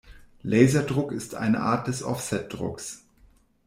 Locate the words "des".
1.87-2.01